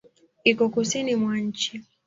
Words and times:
Iko 0.43 0.65
kusini 0.73 1.15
mwa 1.21 1.37
nchi. 1.47 1.73